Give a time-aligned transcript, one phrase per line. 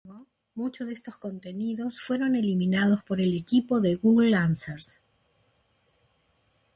[0.03, 4.99] Sin embargo, muchos de estos contenidos fueron eliminados por el equipo de Google Answers.